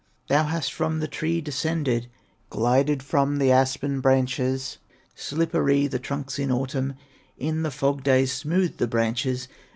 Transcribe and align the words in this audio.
Thou 0.29 0.45
hast 0.45 0.73
from 0.73 0.99
the 0.99 1.07
tree 1.07 1.41
descended, 1.41 2.09
Glided 2.49 3.03
from 3.03 3.37
the 3.37 3.51
aspen 3.51 4.01
branches, 4.01 4.79
Slippery 5.13 5.85
the 5.85 5.99
trunks 5.99 6.39
in 6.39 6.51
autumn, 6.51 6.95
In 7.37 7.61
the 7.61 7.69
fog 7.69 8.01
days, 8.03 8.33
smooth 8.33 8.77
the 8.77 8.87
branches. 8.87 9.47